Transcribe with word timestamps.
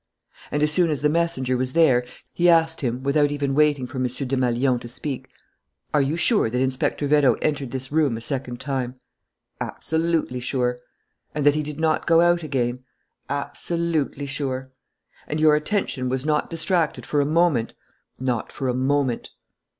And, 0.49 0.63
as 0.63 0.71
soon 0.71 0.89
as 0.89 1.03
the 1.03 1.09
messenger 1.11 1.55
was 1.55 1.73
there, 1.73 2.03
he 2.33 2.49
asked 2.49 2.81
him, 2.81 3.03
without 3.03 3.29
even 3.29 3.53
waiting 3.53 3.85
for 3.85 3.99
M. 3.99 4.05
Desmalions 4.07 4.81
to 4.81 4.87
speak: 4.87 5.29
"Are 5.93 6.01
you 6.01 6.17
sure 6.17 6.49
that 6.49 6.59
Inspector 6.59 7.07
Vérot 7.07 7.37
entered 7.43 7.69
this 7.69 7.91
room 7.91 8.17
a 8.17 8.21
second 8.21 8.59
time?" 8.59 8.99
"Absolutely 9.59 10.39
sure." 10.39 10.79
"And 11.35 11.45
that 11.45 11.53
he 11.53 11.61
did 11.61 11.79
not 11.79 12.07
go 12.07 12.19
out 12.19 12.41
again?" 12.41 12.83
"Absolutely 13.29 14.25
sure." 14.25 14.71
"And 15.27 15.39
your 15.39 15.53
attention 15.55 16.09
was 16.09 16.25
not 16.25 16.49
distracted 16.49 17.05
for 17.05 17.21
a 17.21 17.25
moment?" 17.27 17.75
"Not 18.19 18.51
for 18.51 18.69
a 18.69 18.73
moment." 18.73 19.29